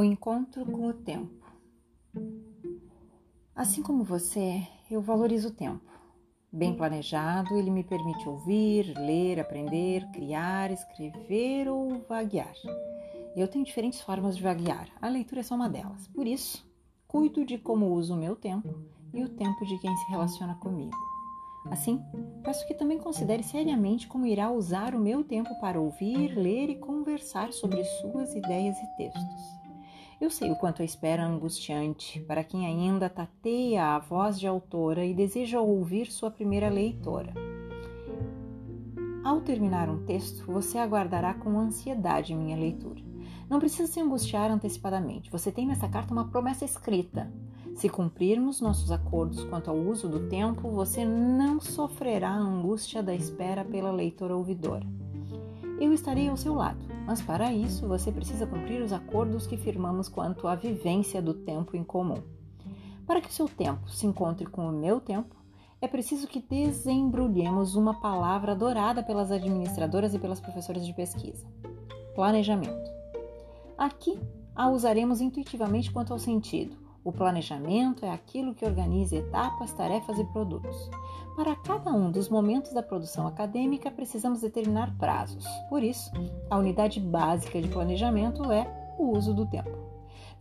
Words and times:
O 0.00 0.02
encontro 0.02 0.64
com 0.64 0.86
o 0.86 0.94
tempo. 0.94 1.44
Assim 3.54 3.82
como 3.82 4.02
você, 4.02 4.66
eu 4.90 5.02
valorizo 5.02 5.48
o 5.48 5.50
tempo. 5.50 5.84
Bem 6.50 6.74
planejado, 6.74 7.54
ele 7.58 7.70
me 7.70 7.84
permite 7.84 8.26
ouvir, 8.26 8.94
ler, 8.96 9.38
aprender, 9.38 10.10
criar, 10.10 10.70
escrever 10.70 11.68
ou 11.68 12.00
vaguear. 12.08 12.54
Eu 13.36 13.46
tenho 13.46 13.62
diferentes 13.62 14.00
formas 14.00 14.38
de 14.38 14.42
vaguear, 14.42 14.88
a 15.02 15.08
leitura 15.10 15.42
é 15.42 15.44
só 15.44 15.54
uma 15.54 15.68
delas. 15.68 16.08
Por 16.08 16.26
isso, 16.26 16.66
cuido 17.06 17.44
de 17.44 17.58
como 17.58 17.92
uso 17.92 18.14
o 18.14 18.16
meu 18.16 18.34
tempo 18.34 18.74
e 19.12 19.22
o 19.22 19.28
tempo 19.28 19.66
de 19.66 19.78
quem 19.80 19.94
se 19.94 20.10
relaciona 20.10 20.54
comigo. 20.54 20.96
Assim, 21.66 22.02
peço 22.42 22.66
que 22.66 22.72
também 22.72 22.96
considere 22.96 23.42
seriamente 23.42 24.08
como 24.08 24.24
irá 24.24 24.50
usar 24.50 24.94
o 24.94 24.98
meu 24.98 25.22
tempo 25.22 25.54
para 25.60 25.78
ouvir, 25.78 26.28
ler 26.34 26.70
e 26.70 26.78
conversar 26.78 27.52
sobre 27.52 27.84
suas 27.84 28.34
ideias 28.34 28.78
e 28.78 28.96
textos. 28.96 29.59
Eu 30.20 30.28
sei 30.28 30.50
o 30.50 30.56
quanto 30.56 30.82
a 30.82 30.84
espera 30.84 31.22
é 31.22 31.24
angustiante 31.24 32.20
para 32.20 32.44
quem 32.44 32.66
ainda 32.66 33.08
tateia 33.08 33.94
a 33.94 33.98
voz 33.98 34.38
de 34.38 34.46
autora 34.46 35.02
e 35.02 35.14
deseja 35.14 35.62
ouvir 35.62 36.12
sua 36.12 36.30
primeira 36.30 36.68
leitora. 36.68 37.32
Ao 39.24 39.40
terminar 39.40 39.88
um 39.88 40.04
texto, 40.04 40.44
você 40.44 40.76
aguardará 40.76 41.32
com 41.32 41.58
ansiedade 41.58 42.34
minha 42.34 42.54
leitura. 42.54 43.00
Não 43.48 43.58
precisa 43.58 43.90
se 43.90 43.98
angustiar 43.98 44.50
antecipadamente. 44.50 45.30
Você 45.30 45.50
tem 45.50 45.66
nessa 45.66 45.88
carta 45.88 46.12
uma 46.12 46.28
promessa 46.28 46.66
escrita. 46.66 47.32
Se 47.74 47.88
cumprirmos 47.88 48.60
nossos 48.60 48.92
acordos 48.92 49.42
quanto 49.44 49.70
ao 49.70 49.76
uso 49.76 50.06
do 50.06 50.28
tempo, 50.28 50.70
você 50.70 51.02
não 51.02 51.58
sofrerá 51.58 52.28
a 52.28 52.38
angústia 52.38 53.02
da 53.02 53.14
espera 53.14 53.64
pela 53.64 53.90
leitora 53.90 54.36
ouvidora 54.36 54.86
eu 55.80 55.94
estarei 55.94 56.28
ao 56.28 56.36
seu 56.36 56.54
lado, 56.54 56.78
mas 57.10 57.20
para 57.20 57.52
isso 57.52 57.88
você 57.88 58.12
precisa 58.12 58.46
cumprir 58.46 58.80
os 58.80 58.92
acordos 58.92 59.44
que 59.44 59.56
firmamos 59.56 60.08
quanto 60.08 60.46
à 60.46 60.54
vivência 60.54 61.20
do 61.20 61.34
tempo 61.34 61.76
em 61.76 61.82
comum. 61.82 62.22
Para 63.04 63.20
que 63.20 63.28
o 63.28 63.32
seu 63.32 63.48
tempo 63.48 63.90
se 63.90 64.06
encontre 64.06 64.46
com 64.46 64.68
o 64.68 64.72
meu 64.72 65.00
tempo, 65.00 65.34
é 65.80 65.88
preciso 65.88 66.28
que 66.28 66.38
desembrulhemos 66.38 67.74
uma 67.74 67.98
palavra 68.00 68.52
adorada 68.52 69.02
pelas 69.02 69.32
administradoras 69.32 70.14
e 70.14 70.20
pelas 70.20 70.38
professoras 70.38 70.86
de 70.86 70.92
pesquisa: 70.92 71.44
planejamento. 72.14 72.92
Aqui 73.76 74.16
a 74.54 74.70
usaremos 74.70 75.20
intuitivamente 75.20 75.90
quanto 75.90 76.12
ao 76.12 76.18
sentido. 76.20 76.76
O 77.02 77.10
planejamento 77.10 78.04
é 78.04 78.10
aquilo 78.10 78.54
que 78.54 78.64
organiza 78.64 79.16
etapas, 79.16 79.72
tarefas 79.72 80.18
e 80.18 80.24
produtos. 80.24 80.90
Para 81.34 81.56
cada 81.56 81.90
um 81.92 82.10
dos 82.10 82.28
momentos 82.28 82.72
da 82.72 82.82
produção 82.82 83.26
acadêmica, 83.26 83.90
precisamos 83.90 84.42
determinar 84.42 84.94
prazos. 84.98 85.46
Por 85.68 85.82
isso, 85.82 86.10
a 86.50 86.58
unidade 86.58 87.00
básica 87.00 87.60
de 87.60 87.68
planejamento 87.68 88.52
é 88.52 88.66
o 88.98 89.16
uso 89.16 89.32
do 89.32 89.46
tempo. 89.46 89.70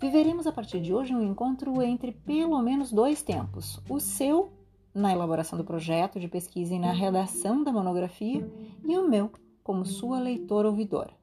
Viveremos 0.02 0.48
a 0.48 0.52
partir 0.52 0.82
de 0.82 0.94
hoje 0.94 1.16
um 1.16 1.24
encontro 1.24 1.82
entre 1.82 2.12
pelo 2.12 2.62
menos 2.62 2.92
dois 2.92 3.22
tempos: 3.22 3.82
o 3.90 4.00
seu, 4.00 4.52
na 4.94 5.14
elaboração 5.14 5.58
do 5.58 5.64
projeto 5.64 6.20
de 6.20 6.28
pesquisa 6.28 6.74
e 6.74 6.80
na 6.80 6.92
redação 6.92 7.64
da 7.64 7.72
monografia, 7.72 8.46
e 8.84 8.98
o 8.98 9.08
meu, 9.08 9.32
como 9.64 9.86
sua 9.86 10.20
leitora 10.20 10.70
ouvidora. 10.70 11.14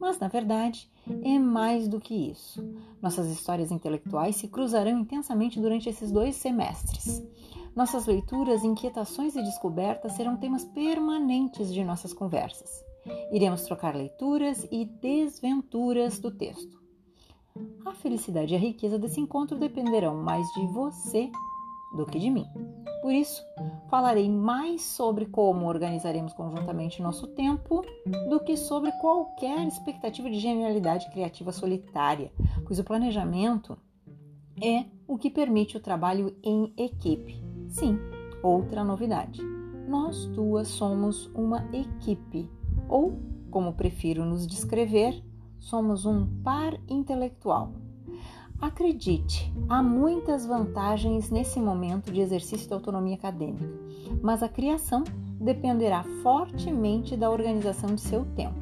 Mas, 0.00 0.18
na 0.18 0.28
verdade, 0.28 0.90
é 1.22 1.38
mais 1.38 1.86
do 1.86 2.00
que 2.00 2.14
isso. 2.14 2.66
Nossas 3.02 3.30
histórias 3.30 3.70
intelectuais 3.70 4.36
se 4.36 4.48
cruzarão 4.48 4.98
intensamente 4.98 5.60
durante 5.60 5.90
esses 5.90 6.10
dois 6.10 6.36
semestres. 6.36 7.22
Nossas 7.76 8.06
leituras, 8.06 8.64
inquietações 8.64 9.36
e 9.36 9.42
descobertas 9.42 10.12
serão 10.12 10.38
temas 10.38 10.64
permanentes 10.64 11.72
de 11.72 11.84
nossas 11.84 12.14
conversas. 12.14 12.82
Iremos 13.30 13.62
trocar 13.62 13.94
leituras 13.94 14.66
e 14.70 14.86
desventuras 14.86 16.18
do 16.18 16.30
texto. 16.30 16.80
A 17.84 17.92
felicidade 17.92 18.54
e 18.54 18.56
a 18.56 18.60
riqueza 18.60 18.98
desse 18.98 19.20
encontro 19.20 19.58
dependerão 19.58 20.16
mais 20.16 20.46
de 20.54 20.66
você 20.68 21.30
do 21.96 22.06
que 22.06 22.18
de 22.18 22.30
mim. 22.30 22.46
Por 23.02 23.12
isso, 23.12 23.42
falarei 23.88 24.28
mais 24.28 24.82
sobre 24.82 25.26
como 25.26 25.66
organizaremos 25.66 26.32
conjuntamente 26.32 27.02
nosso 27.02 27.26
tempo 27.28 27.82
do 28.28 28.40
que 28.40 28.56
sobre 28.56 28.92
qualquer 29.00 29.66
expectativa 29.66 30.30
de 30.30 30.38
genialidade 30.38 31.10
criativa 31.10 31.50
solitária, 31.50 32.30
pois 32.66 32.78
o 32.78 32.84
planejamento 32.84 33.78
é 34.62 34.84
o 35.08 35.16
que 35.16 35.30
permite 35.30 35.76
o 35.76 35.80
trabalho 35.80 36.36
em 36.42 36.72
equipe 36.76 37.50
Sim, 37.70 38.00
outra 38.42 38.82
novidade. 38.82 39.40
Nós 39.88 40.26
duas 40.26 40.66
somos 40.66 41.26
uma 41.34 41.64
equipe, 41.72 42.50
ou, 42.88 43.16
como 43.48 43.74
prefiro 43.74 44.24
nos 44.24 44.44
descrever, 44.44 45.22
somos 45.56 46.04
um 46.04 46.26
par 46.42 46.76
intelectual. 46.88 47.72
Acredite, 48.60 49.50
há 49.68 49.82
muitas 49.82 50.44
vantagens 50.44 51.30
nesse 51.30 51.58
momento 51.58 52.12
de 52.12 52.20
exercício 52.20 52.68
de 52.68 52.74
autonomia 52.74 53.14
acadêmica, 53.14 53.66
mas 54.22 54.42
a 54.42 54.48
criação 54.48 55.02
dependerá 55.40 56.04
fortemente 56.22 57.16
da 57.16 57.30
organização 57.30 57.94
de 57.94 58.02
seu 58.02 58.26
tempo. 58.36 58.60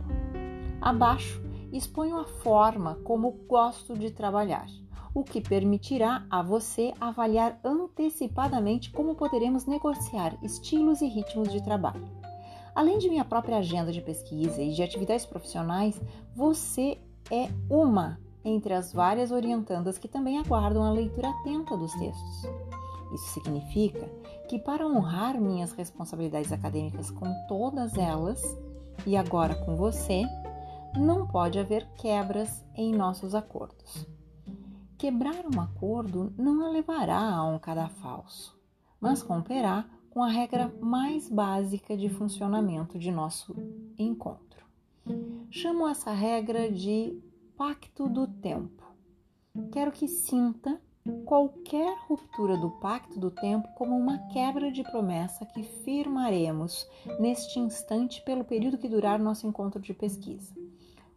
Abaixo 0.80 1.42
exponho 1.72 2.16
a 2.16 2.24
forma 2.24 2.94
como 3.02 3.32
gosto 3.48 3.98
de 3.98 4.10
trabalhar 4.12 4.68
o 5.14 5.24
que 5.24 5.40
permitirá 5.40 6.24
a 6.30 6.42
você 6.42 6.94
avaliar 7.00 7.58
antecipadamente 7.64 8.90
como 8.92 9.16
poderemos 9.16 9.66
negociar 9.66 10.38
estilos 10.44 11.00
e 11.00 11.08
ritmos 11.08 11.50
de 11.50 11.60
trabalho. 11.60 12.08
Além 12.72 12.98
de 12.98 13.08
minha 13.08 13.24
própria 13.24 13.58
agenda 13.58 13.90
de 13.90 14.00
pesquisa 14.00 14.62
e 14.62 14.72
de 14.72 14.80
atividades 14.80 15.26
profissionais, 15.26 16.00
você 16.36 16.98
é 17.32 17.48
uma 17.68 18.20
entre 18.44 18.74
as 18.74 18.92
várias 18.92 19.30
orientandas 19.30 19.98
que 19.98 20.08
também 20.08 20.38
aguardam 20.38 20.82
a 20.82 20.90
leitura 20.90 21.30
atenta 21.30 21.76
dos 21.76 21.92
textos. 21.94 22.42
Isso 23.12 23.28
significa 23.34 24.06
que, 24.48 24.58
para 24.58 24.86
honrar 24.86 25.40
minhas 25.40 25.72
responsabilidades 25.72 26.52
acadêmicas 26.52 27.10
com 27.10 27.32
todas 27.46 27.96
elas, 27.96 28.42
e 29.06 29.16
agora 29.16 29.54
com 29.54 29.76
você, 29.76 30.24
não 30.96 31.26
pode 31.26 31.58
haver 31.58 31.86
quebras 31.96 32.64
em 32.74 32.92
nossos 32.92 33.34
acordos. 33.34 34.06
Quebrar 34.96 35.44
um 35.46 35.60
acordo 35.60 36.32
não 36.36 36.66
a 36.66 36.68
levará 36.68 37.34
a 37.34 37.44
um 37.44 37.58
cadafalso, 37.58 38.58
mas 39.00 39.22
romperá 39.22 39.86
com 40.10 40.22
a 40.22 40.28
regra 40.28 40.72
mais 40.80 41.28
básica 41.28 41.96
de 41.96 42.08
funcionamento 42.08 42.98
de 42.98 43.10
nosso 43.10 43.54
encontro. 43.96 44.66
Chamo 45.50 45.86
essa 45.86 46.10
regra 46.10 46.70
de 46.70 47.16
pacto 47.58 48.08
do 48.08 48.24
tempo. 48.24 48.84
Quero 49.72 49.90
que 49.90 50.06
sinta 50.06 50.80
qualquer 51.24 51.92
ruptura 52.06 52.56
do 52.56 52.70
pacto 52.70 53.18
do 53.18 53.32
tempo 53.32 53.66
como 53.74 53.98
uma 53.98 54.16
quebra 54.28 54.70
de 54.70 54.84
promessa 54.84 55.44
que 55.44 55.64
firmaremos 55.64 56.88
neste 57.18 57.58
instante 57.58 58.22
pelo 58.22 58.44
período 58.44 58.78
que 58.78 58.88
durar 58.88 59.18
nosso 59.18 59.44
encontro 59.44 59.82
de 59.82 59.92
pesquisa. 59.92 60.54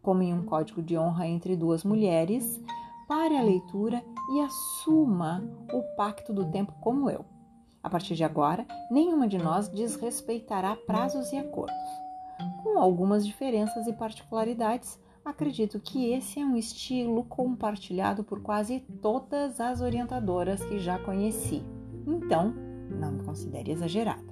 Como 0.02 0.24
em 0.24 0.34
um 0.34 0.44
código 0.44 0.82
de 0.82 0.98
honra 0.98 1.28
entre 1.28 1.56
duas 1.56 1.84
mulheres, 1.84 2.60
pare 3.08 3.38
a 3.38 3.44
leitura 3.44 4.04
e 4.34 4.42
assuma 4.42 5.48
o 5.72 5.84
pacto 5.96 6.34
do 6.34 6.50
tempo 6.50 6.74
como 6.82 7.08
eu. 7.08 7.24
A 7.84 7.90
partir 7.90 8.16
de 8.16 8.24
agora, 8.24 8.66
nenhuma 8.90 9.28
de 9.28 9.38
nós 9.38 9.70
desrespeitará 9.70 10.76
prazos 10.76 11.32
e 11.32 11.38
acordos. 11.38 11.76
Com 12.64 12.80
algumas 12.80 13.28
diferenças 13.28 13.86
e 13.86 13.94
particularidades, 13.94 15.00
acredito 15.24 15.80
que 15.80 16.12
esse 16.12 16.40
é 16.40 16.46
um 16.46 16.56
estilo 16.56 17.24
compartilhado 17.24 18.24
por 18.24 18.42
quase 18.42 18.82
todas 19.02 19.60
as 19.60 19.82
orientadoras 19.82 20.64
que 20.64 20.80
já 20.80 20.98
conheci. 21.00 21.64
Então, 22.06 22.54
não 22.90 23.12
me 23.14 23.24
considere 23.24 23.72
exagerada. 23.72 24.32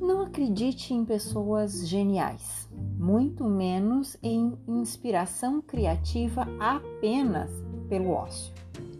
Não 0.00 0.20
acredite 0.20 0.92
em 0.92 1.04
pessoas 1.04 1.88
geniais, 1.88 2.68
muito 2.98 3.44
menos 3.44 4.16
em 4.22 4.56
inspiração 4.68 5.60
criativa 5.62 6.46
apenas 6.60 7.50
pelo 7.88 8.10
ócio. 8.10 8.52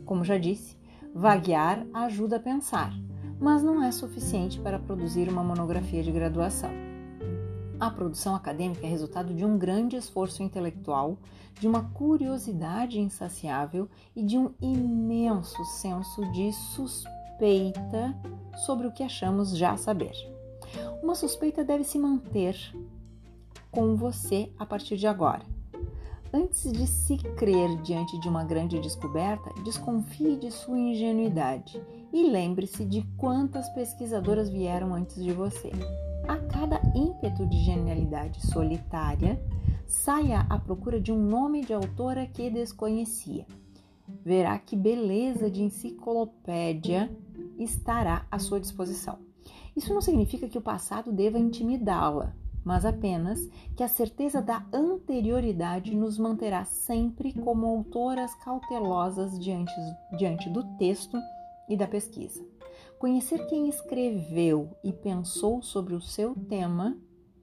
Como 0.04 0.24
já 0.24 0.38
disse, 0.38 0.76
vaguear 1.14 1.86
ajuda 1.92 2.36
a 2.36 2.40
pensar, 2.40 2.92
mas 3.38 3.62
não 3.62 3.82
é 3.82 3.92
suficiente 3.92 4.58
para 4.58 4.78
produzir 4.78 5.28
uma 5.28 5.44
monografia 5.44 6.02
de 6.02 6.10
graduação. 6.10 6.85
A 7.78 7.90
produção 7.90 8.34
acadêmica 8.34 8.86
é 8.86 8.88
resultado 8.88 9.34
de 9.34 9.44
um 9.44 9.58
grande 9.58 9.96
esforço 9.96 10.42
intelectual, 10.42 11.18
de 11.60 11.68
uma 11.68 11.90
curiosidade 11.90 12.98
insaciável 12.98 13.86
e 14.14 14.22
de 14.22 14.38
um 14.38 14.54
imenso 14.62 15.62
senso 15.64 16.24
de 16.32 16.52
suspeita 16.52 18.16
sobre 18.64 18.86
o 18.86 18.92
que 18.92 19.02
achamos 19.02 19.54
já 19.54 19.76
saber. 19.76 20.14
Uma 21.02 21.14
suspeita 21.14 21.62
deve 21.62 21.84
se 21.84 21.98
manter 21.98 22.56
com 23.70 23.94
você 23.94 24.50
a 24.58 24.64
partir 24.64 24.96
de 24.96 25.06
agora. 25.06 25.44
Antes 26.32 26.72
de 26.72 26.86
se 26.86 27.18
crer 27.36 27.76
diante 27.82 28.18
de 28.20 28.28
uma 28.28 28.42
grande 28.42 28.80
descoberta, 28.80 29.50
desconfie 29.62 30.36
de 30.36 30.50
sua 30.50 30.78
ingenuidade 30.78 31.80
e 32.10 32.30
lembre-se 32.30 32.86
de 32.86 33.02
quantas 33.18 33.68
pesquisadoras 33.70 34.48
vieram 34.48 34.94
antes 34.94 35.22
de 35.22 35.32
você. 35.32 35.70
A 36.28 36.36
cada 36.52 36.80
ímpeto 36.94 37.46
de 37.46 37.58
genialidade 37.64 38.44
solitária, 38.46 39.40
Saia 39.86 40.40
à 40.50 40.58
procura 40.58 41.00
de 41.00 41.12
um 41.12 41.18
nome 41.18 41.64
de 41.64 41.72
autora 41.72 42.26
que 42.26 42.50
desconhecia. 42.50 43.46
Verá 44.24 44.58
que 44.58 44.74
beleza 44.74 45.48
de 45.48 45.62
enciclopédia 45.62 47.08
estará 47.56 48.26
à 48.28 48.38
sua 48.38 48.58
disposição. 48.58 49.18
Isso 49.76 49.94
não 49.94 50.00
significa 50.00 50.48
que 50.48 50.58
o 50.58 50.62
passado 50.62 51.12
deva 51.12 51.38
intimidá-la, 51.38 52.34
mas 52.64 52.84
apenas 52.84 53.38
que 53.76 53.82
a 53.84 53.88
certeza 53.88 54.42
da 54.42 54.66
anterioridade 54.72 55.94
nos 55.94 56.18
manterá 56.18 56.64
sempre 56.64 57.32
como 57.32 57.66
autoras 57.66 58.34
cautelosas 58.34 59.38
diante, 59.38 59.72
diante 60.18 60.50
do 60.50 60.64
texto 60.76 61.16
e 61.68 61.76
da 61.76 61.86
pesquisa. 61.86 62.44
Conhecer 62.98 63.46
quem 63.46 63.68
escreveu 63.68 64.70
e 64.82 64.90
pensou 64.90 65.62
sobre 65.62 65.94
o 65.94 66.00
seu 66.00 66.34
tema 66.48 66.96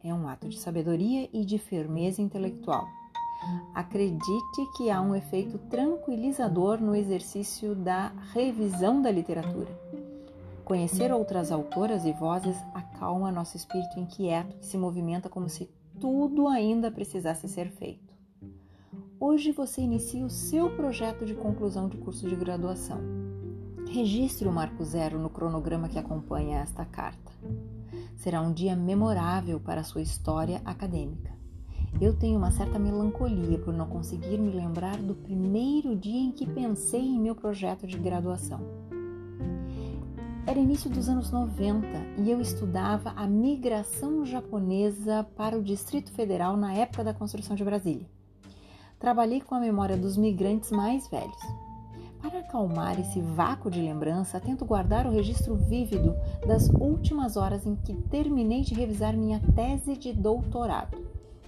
é 0.03 0.11
um 0.11 0.27
ato 0.27 0.49
de 0.49 0.57
sabedoria 0.57 1.29
e 1.31 1.45
de 1.45 1.59
firmeza 1.59 2.23
intelectual. 2.23 2.87
Acredite 3.73 4.65
que 4.75 4.89
há 4.89 4.99
um 4.99 5.13
efeito 5.13 5.59
tranquilizador 5.69 6.81
no 6.81 6.95
exercício 6.95 7.75
da 7.75 8.07
revisão 8.33 8.99
da 8.99 9.11
literatura. 9.11 9.69
Conhecer 10.65 11.13
outras 11.13 11.51
autoras 11.51 12.03
e 12.03 12.13
vozes 12.13 12.57
acalma 12.73 13.31
nosso 13.31 13.55
espírito 13.55 13.99
inquieto 13.99 14.57
que 14.57 14.65
se 14.65 14.77
movimenta 14.77 15.29
como 15.29 15.47
se 15.47 15.69
tudo 15.99 16.47
ainda 16.47 16.89
precisasse 16.89 17.47
ser 17.47 17.69
feito. 17.69 18.11
Hoje 19.19 19.51
você 19.51 19.81
inicia 19.81 20.25
o 20.25 20.29
seu 20.29 20.75
projeto 20.75 21.25
de 21.25 21.35
conclusão 21.35 21.87
de 21.87 21.97
curso 21.97 22.27
de 22.27 22.35
graduação. 22.35 23.22
Registre 23.93 24.47
o 24.47 24.51
marco 24.51 24.83
zero 24.83 25.19
no 25.19 25.29
cronograma 25.29 25.87
que 25.87 25.99
acompanha 25.99 26.61
esta 26.61 26.83
carta. 26.83 27.31
Será 28.15 28.41
um 28.41 28.51
dia 28.51 28.75
memorável 28.75 29.59
para 29.59 29.81
a 29.81 29.83
sua 29.83 30.01
história 30.01 30.63
acadêmica. 30.65 31.31
Eu 32.01 32.17
tenho 32.17 32.39
uma 32.39 32.49
certa 32.49 32.79
melancolia 32.79 33.59
por 33.59 33.71
não 33.71 33.85
conseguir 33.85 34.39
me 34.39 34.49
lembrar 34.49 34.97
do 34.97 35.13
primeiro 35.13 35.95
dia 35.95 36.21
em 36.21 36.31
que 36.31 36.47
pensei 36.47 37.01
em 37.01 37.19
meu 37.19 37.35
projeto 37.35 37.85
de 37.85 37.99
graduação. 37.99 38.61
Era 40.47 40.57
início 40.57 40.89
dos 40.89 41.07
anos 41.07 41.29
90 41.29 41.85
e 42.17 42.31
eu 42.31 42.41
estudava 42.41 43.11
a 43.11 43.27
migração 43.27 44.25
japonesa 44.25 45.23
para 45.37 45.55
o 45.55 45.61
Distrito 45.61 46.11
Federal 46.13 46.57
na 46.57 46.73
época 46.73 47.03
da 47.03 47.13
construção 47.13 47.55
de 47.55 47.63
Brasília. 47.63 48.09
Trabalhei 48.97 49.39
com 49.39 49.53
a 49.53 49.59
memória 49.59 49.95
dos 49.95 50.17
migrantes 50.17 50.71
mais 50.71 51.07
velhos. 51.09 51.72
Para 52.23 52.39
acalmar 52.39 52.97
esse 53.01 53.19
vácuo 53.19 53.69
de 53.69 53.81
lembrança, 53.81 54.39
tento 54.39 54.63
guardar 54.63 55.05
o 55.05 55.11
registro 55.11 55.57
vívido 55.57 56.15
das 56.47 56.69
últimas 56.69 57.35
horas 57.35 57.65
em 57.67 57.75
que 57.75 57.93
terminei 58.03 58.61
de 58.61 58.73
revisar 58.73 59.13
minha 59.13 59.41
tese 59.53 59.97
de 59.97 60.13
doutorado, 60.13 60.97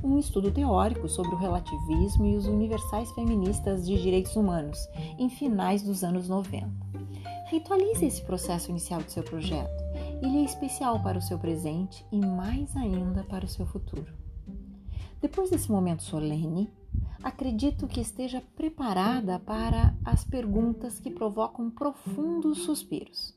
um 0.03 0.19
estudo 0.19 0.51
teórico 0.51 1.07
sobre 1.07 1.33
o 1.33 1.37
relativismo 1.37 2.25
e 2.25 2.35
os 2.35 2.45
universais 2.45 3.09
feministas 3.13 3.85
de 3.85 4.01
direitos 4.01 4.35
humanos, 4.35 4.77
em 5.17 5.29
finais 5.29 5.81
dos 5.81 6.03
anos 6.03 6.27
90. 6.27 6.69
Ritualize 7.47 8.05
esse 8.05 8.21
processo 8.21 8.69
inicial 8.69 9.01
do 9.01 9.09
seu 9.09 9.23
projeto. 9.23 9.81
Ele 10.21 10.39
é 10.39 10.43
especial 10.43 11.01
para 11.01 11.17
o 11.17 11.21
seu 11.21 11.39
presente 11.39 12.05
e 12.11 12.19
mais 12.19 12.75
ainda 12.75 13.23
para 13.23 13.45
o 13.45 13.47
seu 13.47 13.65
futuro. 13.65 14.24
Depois 15.25 15.49
desse 15.49 15.71
momento 15.71 16.03
solene, 16.03 16.71
acredito 17.23 17.87
que 17.87 17.99
esteja 17.99 18.43
preparada 18.55 19.39
para 19.39 19.97
as 20.05 20.23
perguntas 20.23 20.99
que 20.99 21.09
provocam 21.09 21.71
profundos 21.71 22.59
suspiros. 22.59 23.35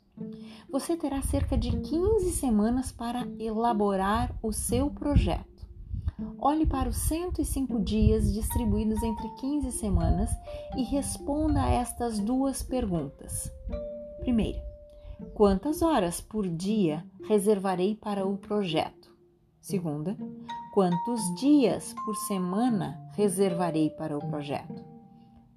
Você 0.68 0.98
terá 0.98 1.22
cerca 1.22 1.56
de 1.56 1.70
15 1.70 2.30
semanas 2.32 2.92
para 2.92 3.26
elaborar 3.38 4.38
o 4.42 4.52
seu 4.52 4.90
projeto. 4.90 5.66
Olhe 6.38 6.66
para 6.66 6.90
os 6.90 6.98
105 6.98 7.80
dias 7.80 8.34
distribuídos 8.34 9.02
entre 9.02 9.26
15 9.36 9.72
semanas 9.72 10.30
e 10.76 10.82
responda 10.82 11.62
a 11.62 11.70
estas 11.70 12.18
duas 12.18 12.62
perguntas. 12.62 13.50
Primeira, 14.20 14.62
quantas 15.32 15.80
horas 15.80 16.20
por 16.20 16.46
dia 16.46 17.02
reservarei 17.26 17.94
para 17.94 18.26
o 18.26 18.36
projeto? 18.36 19.08
Segunda, 19.58 20.16
quantos 20.78 21.34
dias 21.34 21.92
por 22.04 22.14
semana 22.14 23.04
reservarei 23.16 23.90
para 23.90 24.16
o 24.16 24.20
projeto? 24.20 24.80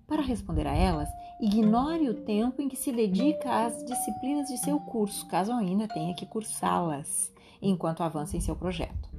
Para 0.08 0.24
responder 0.24 0.66
a 0.66 0.74
elas, 0.74 1.08
ignore 1.40 2.10
o 2.10 2.24
tempo 2.24 2.60
em 2.60 2.68
que 2.68 2.76
se 2.76 2.92
dedica 2.92 3.68
às 3.68 3.86
disciplinas 3.86 4.48
de 4.48 4.58
seu 4.58 4.80
curso, 4.80 5.28
caso 5.28 5.52
ainda 5.52 5.88
tenha 5.88 6.16
que 6.16 6.26
cursá-las, 6.26 7.32
enquanto 7.62 8.02
avança 8.02 8.36
em 8.36 8.42
seu 8.42 8.56
projeto. 8.56 9.12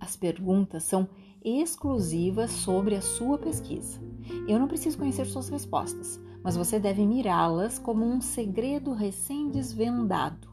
As 0.00 0.16
perguntas 0.16 0.82
são 0.82 1.08
exclusivas 1.40 2.50
sobre 2.50 2.96
a 2.96 3.00
sua 3.00 3.38
pesquisa. 3.38 4.00
Eu 4.48 4.58
não 4.58 4.66
preciso 4.66 4.98
conhecer 4.98 5.24
suas 5.26 5.48
respostas, 5.48 6.20
mas 6.42 6.56
você 6.56 6.80
deve 6.80 7.06
mirá-las 7.06 7.78
como 7.78 8.04
um 8.04 8.20
segredo 8.20 8.92
recém-desvendado. 8.92 10.45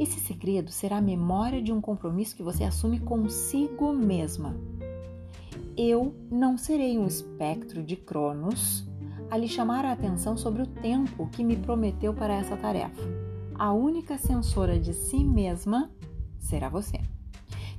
Esse 0.00 0.18
segredo 0.18 0.70
será 0.70 0.96
a 0.96 1.02
memória 1.02 1.60
de 1.60 1.70
um 1.70 1.78
compromisso 1.78 2.34
que 2.34 2.42
você 2.42 2.64
assume 2.64 2.98
consigo 2.98 3.92
mesma. 3.92 4.56
Eu 5.76 6.14
não 6.30 6.56
serei 6.56 6.98
um 6.98 7.06
espectro 7.06 7.82
de 7.82 7.96
Cronos 7.96 8.88
a 9.30 9.36
lhe 9.36 9.46
chamar 9.46 9.84
a 9.84 9.92
atenção 9.92 10.38
sobre 10.38 10.62
o 10.62 10.66
tempo 10.66 11.28
que 11.28 11.44
me 11.44 11.54
prometeu 11.54 12.14
para 12.14 12.32
essa 12.32 12.56
tarefa. 12.56 13.02
A 13.54 13.74
única 13.74 14.16
censora 14.16 14.80
de 14.80 14.94
si 14.94 15.22
mesma 15.22 15.90
será 16.38 16.70
você. 16.70 16.98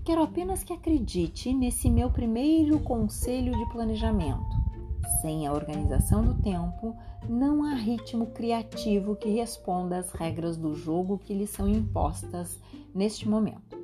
Quero 0.06 0.22
apenas 0.22 0.64
que 0.64 0.74
acredite 0.74 1.52
nesse 1.52 1.90
meu 1.90 2.12
primeiro 2.12 2.80
conselho 2.82 3.52
de 3.52 3.66
planejamento. 3.72 4.51
Sem 5.20 5.48
a 5.48 5.54
organização 5.54 6.24
do 6.24 6.36
tempo, 6.36 6.96
não 7.28 7.64
há 7.64 7.76
ritmo 7.76 8.28
criativo 8.28 9.16
que 9.16 9.30
responda 9.30 9.98
às 9.98 10.12
regras 10.12 10.58
do 10.58 10.74
jogo 10.76 11.18
que 11.18 11.34
lhe 11.34 11.48
são 11.48 11.68
impostas 11.68 12.60
neste 12.94 13.28
momento. 13.28 13.80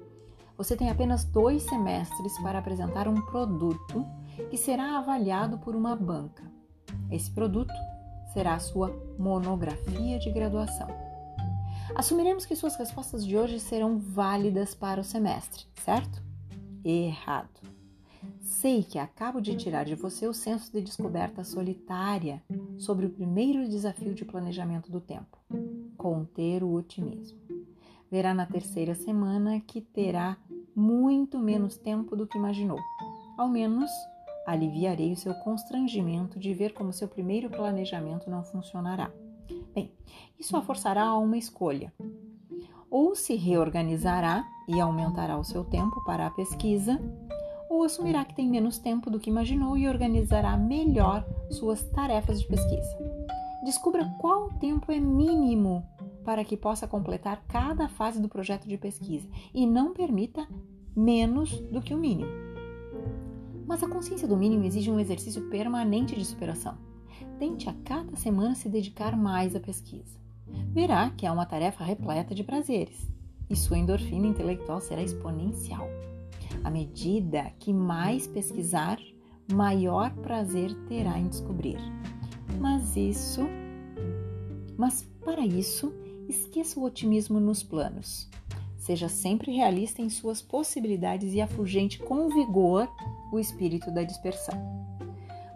Você 0.57 0.75
tem 0.75 0.89
apenas 0.89 1.24
dois 1.24 1.63
semestres 1.63 2.38
para 2.41 2.59
apresentar 2.59 3.07
um 3.07 3.21
produto 3.21 4.06
que 4.50 4.57
será 4.57 4.97
avaliado 4.97 5.57
por 5.59 5.75
uma 5.75 5.95
banca. 5.95 6.44
Esse 7.12 7.29
produto 7.29 7.74
será 8.33 8.56
a 8.56 8.59
sua 8.59 8.91
monografia 9.19 10.18
de 10.18 10.31
graduação. 10.31 10.88
Assumiremos 11.95 12.45
que 12.45 12.56
suas 12.56 12.75
respostas 12.75 13.25
de 13.25 13.38
hoje 13.38 13.59
serão 13.59 13.97
válidas 13.97 14.75
para 14.75 15.01
o 15.01 15.03
semestre, 15.03 15.65
certo? 15.83 16.21
Errado. 16.83 17.76
Sei 18.39 18.84
que 18.84 18.98
acabo 18.98 19.41
de 19.41 19.56
tirar 19.56 19.86
de 19.86 19.96
você 19.96 20.27
o 20.27 20.34
senso 20.34 20.72
de 20.72 20.82
descoberta 20.82 21.44
solitária 21.44 22.41
sobre 22.77 23.06
o 23.06 23.10
primeiro 23.10 23.68
desafio 23.68 24.13
de 24.13 24.25
planejamento 24.25 24.91
do 24.91 25.00
tempo: 25.00 25.38
conter 25.98 26.63
o 26.63 26.74
otimismo. 26.74 27.39
Verá 28.10 28.34
na 28.34 28.46
terceira 28.46 28.96
semana 28.96 29.60
que 29.60 29.82
terá 29.82 30.38
muito 30.75 31.38
menos 31.39 31.77
tempo 31.77 32.15
do 32.15 32.25
que 32.25 32.38
imaginou. 32.38 32.80
Ao 33.38 33.48
menos 33.48 33.91
aliviarei 34.46 35.12
o 35.12 35.18
seu 35.18 35.34
constrangimento 35.34 36.39
de 36.39 36.53
ver 36.53 36.74
como 36.74 36.94
seu 36.94 37.08
primeiro 37.08 37.50
planejamento 37.50 38.30
não 38.30 38.44
funcionará. 38.44 39.12
Bem, 39.75 39.91
isso 40.39 40.56
a 40.56 40.62
forçará 40.62 41.03
a 41.03 41.18
uma 41.18 41.38
escolha. 41.38 41.94
Ou 42.89 43.13
se 43.13 43.36
reorganizará 43.36 44.48
e 44.68 44.80
aumentará 44.80 45.38
o 45.38 45.44
seu 45.44 45.65
tempo 45.65 46.03
para 46.06 46.25
a 46.25 46.32
pesquisa, 46.32 46.98
assumirá 47.88 48.24
que 48.24 48.36
tem 48.36 48.48
menos 48.48 48.77
tempo 48.77 49.10
do 49.10 49.20
que 49.20 49.29
imaginou 49.29 49.77
e 49.77 49.88
organizará 49.88 50.56
melhor 50.56 51.25
suas 51.50 51.84
tarefas 51.84 52.39
de 52.39 52.48
pesquisa. 52.48 52.98
Descubra 53.63 54.06
qual 54.20 54.50
tempo 54.60 54.91
é 54.91 55.00
mínimo 55.00 55.84
para 56.24 56.44
que 56.44 56.56
possa 56.56 56.88
completar 56.88 57.44
cada 57.48 57.88
fase 57.88 58.22
do 58.22 58.29
projeto 58.29 58.67
de 58.67 58.77
pesquisa 58.77 59.27
e 59.53 59.65
não 59.65 59.94
permita 59.94 60.48
menos 60.96 61.60
do 61.72 61.82
que 61.82 61.94
o 61.94 61.98
mínimo. 61.98 62.29
Mas 63.65 63.82
a 63.84 63.89
consciência 63.89 64.27
do 64.27 64.38
mínimo 64.38 64.65
exige 64.65 64.91
um 64.91 65.00
exercício 65.00 65.50
permanente 65.50 66.15
de 66.15 66.24
superação. 66.24 66.77
Tente 67.39 67.70
a 67.70 67.74
cada 67.84 68.15
semana 68.15 68.56
se 68.56 68.70
dedicar 68.70 69.17
mais 69.17 69.56
à 69.56 69.60
pesquisa. 69.60 70.17
Verá 70.72 71.10
que 71.10 71.25
é 71.25 71.32
uma 71.32 71.46
tarefa 71.46 71.84
repleta 71.84 72.34
de 72.34 72.44
prazeres 72.44 73.08
e 73.50 73.56
sua 73.56 73.77
endorfina 73.77 74.27
intelectual 74.27 74.79
será 74.79 75.01
exponencial. 75.01 75.88
À 76.64 76.70
medida 76.70 77.52
que 77.60 77.74
mais 77.74 78.28
pesquisar, 78.28 79.00
maior 79.52 80.14
prazer 80.16 80.74
terá 80.88 81.18
em 81.18 81.28
descobrir. 81.28 81.80
Mas 82.60 82.96
isso, 82.96 83.42
mas 84.78 85.04
para 85.24 85.46
isso, 85.46 85.94
esqueça 86.28 86.80
o 86.80 86.84
otimismo 86.84 87.40
nos 87.40 87.64
planos. 87.64 88.30
Seja 88.78 89.10
sempre 89.10 89.52
realista 89.52 90.02
em 90.02 90.10
suas 90.10 90.42
possibilidades 90.42 91.34
e 91.34 91.42
afugente 91.42 92.00
com 92.00 92.30
vigor 92.30 92.90
o 93.32 93.40
espírito 93.40 93.92
da 93.92 94.04
dispersão. 94.04 94.88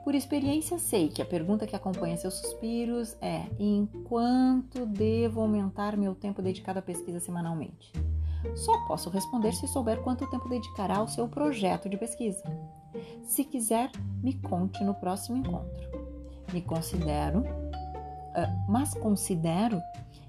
Por 0.03 0.15
experiência, 0.15 0.79
sei 0.79 1.09
que 1.09 1.21
a 1.21 1.25
pergunta 1.25 1.67
que 1.67 1.75
acompanha 1.75 2.17
seus 2.17 2.33
suspiros 2.33 3.15
é: 3.21 3.45
em 3.59 3.85
quanto 4.05 4.85
devo 4.85 5.41
aumentar 5.41 5.95
meu 5.95 6.15
tempo 6.15 6.41
dedicado 6.41 6.79
à 6.79 6.81
pesquisa 6.81 7.19
semanalmente? 7.19 7.93
Só 8.55 8.85
posso 8.85 9.09
responder 9.09 9.53
se 9.53 9.67
souber 9.67 10.01
quanto 10.01 10.29
tempo 10.29 10.49
dedicará 10.49 10.97
ao 10.97 11.07
seu 11.07 11.27
projeto 11.27 11.87
de 11.89 11.97
pesquisa. 11.97 12.43
Se 13.23 13.43
quiser, 13.43 13.91
me 14.21 14.33
conte 14.33 14.83
no 14.83 14.93
próximo 14.93 15.37
encontro. 15.37 15.89
Me 16.51 16.61
considero, 16.61 17.43
mas 18.67 18.93
considero 18.93 19.81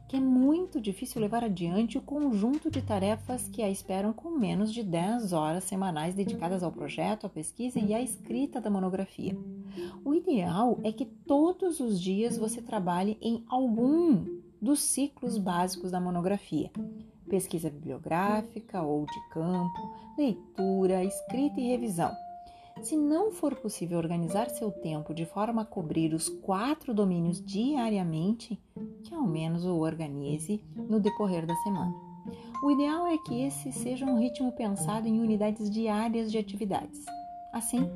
que 0.06 0.16
é 0.16 0.20
muito 0.20 0.78
difícil 0.78 1.22
levar 1.22 1.42
adiante 1.42 1.96
o 1.96 2.02
conjunto 2.02 2.70
de 2.70 2.82
tarefas 2.82 3.48
que 3.48 3.62
a 3.62 3.70
esperam 3.70 4.12
com 4.12 4.30
menos 4.30 4.70
de 4.70 4.82
10 4.82 5.32
horas 5.32 5.64
semanais 5.64 6.14
dedicadas 6.14 6.62
ao 6.62 6.70
projeto, 6.70 7.26
à 7.26 7.30
pesquisa 7.30 7.78
e 7.78 7.94
à 7.94 8.00
escrita 8.02 8.60
da 8.60 8.68
monografia. 8.68 9.34
O 10.04 10.14
ideal 10.14 10.78
é 10.84 10.92
que 10.92 11.06
todos 11.06 11.80
os 11.80 11.98
dias 11.98 12.36
você 12.36 12.60
trabalhe 12.60 13.16
em 13.22 13.42
algum 13.48 14.22
dos 14.60 14.82
ciclos 14.82 15.38
básicos 15.38 15.90
da 15.90 15.98
monografia. 15.98 16.70
Pesquisa 17.32 17.70
bibliográfica 17.70 18.82
ou 18.82 19.06
de 19.06 19.28
campo, 19.30 19.96
leitura, 20.18 21.02
escrita 21.02 21.58
e 21.58 21.68
revisão. 21.68 22.12
Se 22.82 22.94
não 22.94 23.32
for 23.32 23.54
possível 23.54 23.96
organizar 23.96 24.50
seu 24.50 24.70
tempo 24.70 25.14
de 25.14 25.24
forma 25.24 25.62
a 25.62 25.64
cobrir 25.64 26.12
os 26.12 26.28
quatro 26.28 26.92
domínios 26.92 27.42
diariamente, 27.42 28.60
que 29.02 29.14
ao 29.14 29.22
menos 29.22 29.64
o 29.64 29.78
organize 29.78 30.62
no 30.76 31.00
decorrer 31.00 31.46
da 31.46 31.54
semana. 31.62 31.94
O 32.62 32.70
ideal 32.70 33.06
é 33.06 33.16
que 33.16 33.40
esse 33.46 33.72
seja 33.72 34.04
um 34.04 34.18
ritmo 34.18 34.52
pensado 34.52 35.08
em 35.08 35.18
unidades 35.18 35.70
diárias 35.70 36.30
de 36.30 36.36
atividades. 36.36 37.02
Assim, 37.50 37.90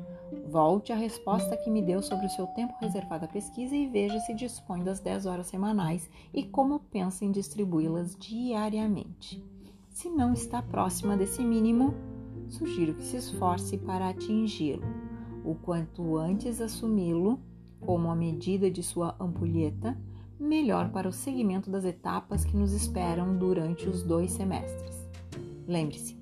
volte 0.49 0.91
à 0.91 0.95
resposta 0.95 1.57
que 1.57 1.69
me 1.69 1.81
deu 1.81 2.01
sobre 2.01 2.25
o 2.25 2.29
seu 2.29 2.47
tempo 2.47 2.73
reservado 2.79 3.25
à 3.25 3.27
pesquisa 3.27 3.75
e 3.75 3.87
veja 3.87 4.19
se 4.19 4.33
dispõe 4.33 4.83
das 4.83 4.99
10 4.99 5.25
horas 5.25 5.47
semanais 5.47 6.09
e 6.33 6.43
como 6.43 6.79
pensa 6.79 7.25
em 7.25 7.31
distribuí-las 7.31 8.15
diariamente. 8.15 9.43
Se 9.89 10.09
não 10.09 10.33
está 10.33 10.61
próxima 10.61 11.17
desse 11.17 11.43
mínimo, 11.43 11.93
sugiro 12.47 12.93
que 12.93 13.03
se 13.03 13.17
esforce 13.17 13.77
para 13.77 14.09
atingi-lo. 14.09 14.85
O 15.43 15.55
quanto 15.55 16.17
antes 16.17 16.61
assumi-lo 16.61 17.39
como 17.79 18.09
a 18.09 18.15
medida 18.15 18.69
de 18.69 18.83
sua 18.83 19.15
ampulheta, 19.19 19.97
melhor 20.39 20.91
para 20.91 21.09
o 21.09 21.13
seguimento 21.13 21.69
das 21.69 21.85
etapas 21.85 22.45
que 22.45 22.55
nos 22.55 22.73
esperam 22.73 23.37
durante 23.37 23.87
os 23.87 24.03
dois 24.03 24.31
semestres. 24.31 25.07
Lembre-se, 25.67 26.17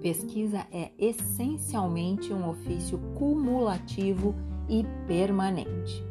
pesquisa 0.00 0.66
é 0.70 0.90
essencialmente 0.98 2.32
um 2.32 2.48
ofício 2.48 2.98
cumulativo 3.16 4.34
e 4.68 4.84
permanente. 5.06 6.04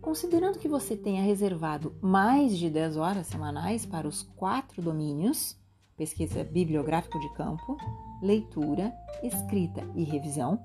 Considerando 0.00 0.58
que 0.58 0.68
você 0.68 0.96
tenha 0.96 1.22
reservado 1.22 1.94
mais 2.00 2.56
de 2.56 2.70
10 2.70 2.96
horas 2.96 3.26
semanais 3.26 3.84
para 3.84 4.06
os 4.06 4.22
quatro 4.22 4.80
domínios, 4.80 5.58
pesquisa 5.96 6.44
bibliográfico 6.44 7.18
de 7.18 7.28
campo, 7.34 7.76
leitura, 8.22 8.92
escrita 9.22 9.82
e 9.94 10.04
revisão, 10.04 10.60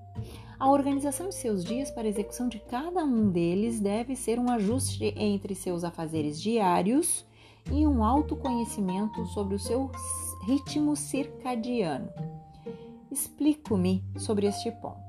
a 0.60 0.70
organização 0.70 1.30
de 1.30 1.36
seus 1.36 1.64
dias 1.64 1.90
para 1.90 2.08
execução 2.08 2.48
de 2.48 2.60
cada 2.60 3.04
um 3.04 3.32
deles 3.32 3.80
deve 3.80 4.16
ser 4.16 4.38
um 4.38 4.52
ajuste 4.52 5.14
entre 5.18 5.56
seus 5.56 5.84
afazeres 5.84 6.40
diários 6.40 7.26
e 7.72 7.88
um 7.88 8.04
autoconhecimento 8.04 9.26
sobre 9.28 9.56
o 9.56 9.60
seu 9.60 9.90
ritmo 10.44 10.96
circadiano. 10.96 12.10
Explico-me 13.12 14.04
sobre 14.18 14.48
este 14.48 14.72
ponto. 14.72 15.00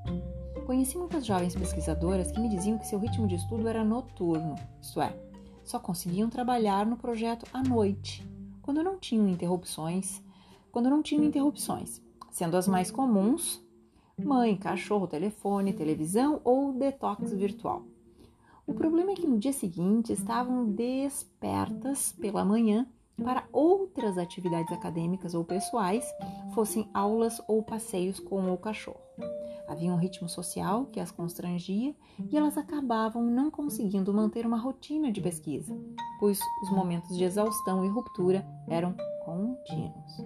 Conheci 0.67 0.97
muitas 0.97 1.27
jovens 1.27 1.55
pesquisadoras 1.55 2.31
que 2.31 2.41
me 2.41 2.49
diziam 2.49 2.79
que 2.79 2.87
seu 2.87 2.99
ritmo 2.99 3.27
de 3.27 3.37
estudo 3.37 3.69
era 3.69 3.85
noturno, 3.85 4.55
isto 4.81 5.01
é, 5.01 5.15
só 5.65 5.79
conseguiam 5.79 6.31
trabalhar 6.31 6.87
no 6.87 6.97
projeto 6.97 7.47
à 7.53 7.63
noite, 7.63 8.27
quando 8.63 8.83
não 8.83 8.99
tinham 8.99 9.29
interrupções, 9.29 10.23
quando 10.71 10.89
não 10.89 11.03
tinham 11.03 11.25
interrupções 11.25 12.01
sendo 12.33 12.57
as 12.57 12.67
mais 12.67 12.91
comuns 12.91 13.63
mãe, 14.19 14.57
cachorro, 14.57 15.07
telefone, 15.07 15.73
televisão 15.73 16.41
ou 16.45 16.73
detox 16.73 17.33
virtual. 17.33 17.85
O 18.67 18.73
problema 18.73 19.13
é 19.13 19.15
que 19.15 19.27
no 19.27 19.39
dia 19.39 19.53
seguinte 19.53 20.13
estavam 20.13 20.65
despertas 20.71 22.13
pela 22.13 22.45
manhã 22.45 22.87
para 23.17 23.45
outras 23.53 24.19
atividades 24.19 24.73
acadêmicas 24.73 25.35
ou 25.35 25.45
pessoais, 25.45 26.05
fossem 26.55 26.89
aulas 26.95 27.41
ou 27.49 27.63
passeios 27.63 28.19
com 28.19 28.53
o 28.53 28.59
cachorro. 28.59 29.01
Havia 29.69 29.93
um 29.93 29.97
ritmo 29.97 30.29
social 30.29 30.87
que 30.87 31.01
as 31.01 31.11
constrangia 31.11 31.95
e 32.31 32.37
elas 32.37 32.59
acabavam 32.59 33.23
não 33.23 33.51
conseguindo 33.51 34.13
manter 34.13 34.45
uma 34.45 34.59
rotina 34.59 35.11
de 35.11 35.21
pesquisa, 35.21 35.75
pois 36.19 36.39
os 36.63 36.71
momentos 36.71 37.17
de 37.17 37.25
exaustão 37.25 37.85
e 37.85 37.89
ruptura 37.89 38.47
eram 38.69 38.95
contínuos. 39.25 40.25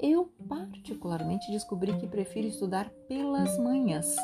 Eu, 0.00 0.32
particularmente, 0.48 1.50
descobri 1.50 1.96
que 1.98 2.08
prefiro 2.08 2.48
estudar 2.48 2.90
pelas 3.08 3.56
manhãs 3.58 4.16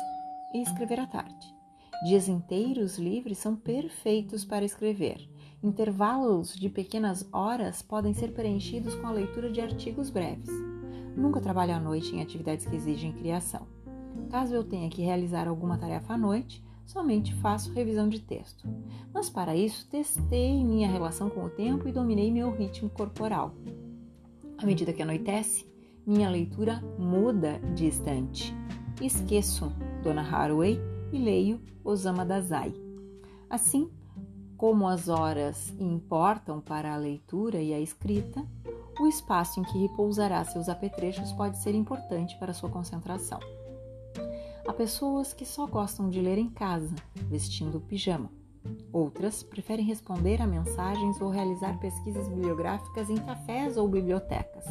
e 0.53 0.61
escrever 0.61 0.99
à 0.99 1.07
tarde. 1.07 1.55
Dias 2.03 2.27
inteiros 2.27 2.97
livres 2.97 3.37
são 3.37 3.55
perfeitos 3.55 4.45
para 4.45 4.65
escrever. 4.65 5.17
Intervalos 5.61 6.55
de 6.55 6.69
pequenas 6.69 7.27
horas 7.33 7.81
podem 7.81 8.13
ser 8.13 8.31
preenchidos 8.31 8.95
com 8.95 9.07
a 9.07 9.11
leitura 9.11 9.51
de 9.51 9.59
artigos 9.59 10.09
breves. 10.09 10.49
Nunca 11.17 11.41
trabalho 11.41 11.75
à 11.75 11.79
noite 11.79 12.15
em 12.15 12.21
atividades 12.21 12.65
que 12.65 12.77
exigem 12.77 13.11
criação. 13.11 13.67
Caso 14.29 14.55
eu 14.55 14.63
tenha 14.63 14.89
que 14.89 15.01
realizar 15.01 15.49
alguma 15.49 15.77
tarefa 15.77 16.13
à 16.13 16.17
noite, 16.17 16.63
somente 16.85 17.33
faço 17.35 17.73
revisão 17.73 18.07
de 18.07 18.21
texto. 18.21 18.65
Mas 19.13 19.29
para 19.29 19.53
isso, 19.53 19.85
testei 19.89 20.63
minha 20.63 20.87
relação 20.87 21.29
com 21.29 21.43
o 21.43 21.49
tempo 21.49 21.89
e 21.89 21.91
dominei 21.91 22.31
meu 22.31 22.55
ritmo 22.55 22.89
corporal. 22.89 23.53
À 24.57 24.65
medida 24.65 24.93
que 24.93 25.01
anoitece, 25.01 25.67
minha 26.07 26.29
leitura 26.29 26.81
muda 26.97 27.59
de 27.75 27.85
estante. 27.85 28.55
Esqueço 29.01 29.73
Dona 30.01 30.21
Haraway 30.21 30.79
e 31.11 31.17
leio 31.17 31.59
Osama 31.83 32.25
Dazai. 32.25 32.73
Assim, 33.49 33.89
como 34.59 34.89
as 34.89 35.07
horas 35.07 35.73
importam 35.79 36.59
para 36.59 36.93
a 36.93 36.97
leitura 36.97 37.61
e 37.61 37.73
a 37.73 37.79
escrita, 37.79 38.45
o 38.99 39.07
espaço 39.07 39.61
em 39.61 39.63
que 39.63 39.77
repousará 39.77 40.43
seus 40.43 40.67
apetrechos 40.67 41.31
pode 41.31 41.57
ser 41.57 41.73
importante 41.73 42.37
para 42.37 42.53
sua 42.53 42.69
concentração. 42.69 43.39
Há 44.67 44.73
pessoas 44.73 45.31
que 45.31 45.45
só 45.45 45.65
gostam 45.65 46.09
de 46.09 46.19
ler 46.19 46.37
em 46.37 46.49
casa, 46.49 46.93
vestindo 47.29 47.79
pijama. 47.79 48.29
Outras 48.91 49.41
preferem 49.41 49.85
responder 49.85 50.41
a 50.41 50.45
mensagens 50.45 51.21
ou 51.21 51.29
realizar 51.29 51.79
pesquisas 51.79 52.27
bibliográficas 52.27 53.09
em 53.09 53.15
cafés 53.15 53.77
ou 53.77 53.87
bibliotecas. 53.87 54.65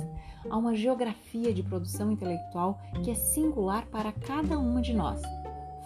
Há 0.50 0.56
uma 0.58 0.76
geografia 0.76 1.54
de 1.54 1.62
produção 1.62 2.12
intelectual 2.12 2.78
que 3.02 3.10
é 3.10 3.14
singular 3.14 3.86
para 3.86 4.12
cada 4.12 4.58
uma 4.58 4.82
de 4.82 4.92
nós. 4.92 5.22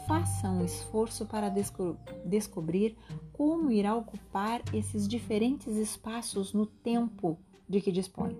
Faça 0.06 0.50
um 0.50 0.64
esforço 0.64 1.26
para 1.26 1.48
desco 1.48 1.96
descobrir 2.24 2.96
como 3.32 3.70
irá 3.70 3.94
ocupar 3.94 4.62
esses 4.74 5.06
diferentes 5.06 5.76
espaços 5.76 6.52
no 6.52 6.66
tempo 6.66 7.38
de 7.68 7.80
que 7.80 7.92
dispõe. 7.92 8.36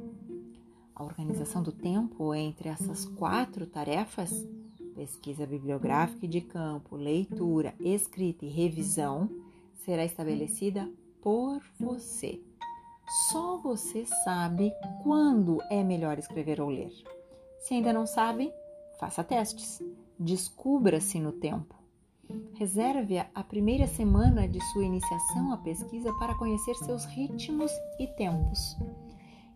A 0.95 1.04
organização 1.04 1.62
do 1.62 1.73
tempo 1.73 2.35
entre 2.35 2.69
essas 2.69 3.04
quatro 3.04 3.66
tarefas 3.66 4.47
pesquisa 4.92 5.47
bibliográfica 5.47 6.26
e 6.26 6.28
de 6.28 6.40
campo, 6.40 6.97
leitura, 6.97 7.75
escrita 7.81 8.45
e 8.45 8.49
revisão 8.49 9.28
será 9.85 10.04
estabelecida 10.04 10.88
por 11.21 11.61
você. 11.78 12.40
Só 13.31 13.59
você 13.59 14.07
sabe 14.25 14.73
quando 15.02 15.61
é 15.71 15.83
melhor 15.83 16.19
escrever 16.19 16.61
ou 16.61 16.69
ler. 16.69 16.92
Se 17.61 17.75
ainda 17.75 17.92
não 17.92 18.07
sabe, 18.07 18.52
faça 19.03 19.25
testes. 19.25 19.83
Descubra-se 20.17 21.19
no 21.19 21.33
tempo. 21.33 21.75
Reserve 22.55 23.19
a 23.19 23.43
primeira 23.43 23.89
semana 23.89 24.47
de 24.47 24.61
sua 24.73 24.85
iniciação 24.85 25.53
à 25.53 25.57
pesquisa 25.57 26.13
para 26.21 26.37
conhecer 26.37 26.77
seus 26.77 27.05
ritmos 27.07 27.73
e 27.99 28.07
tempos. 28.07 28.77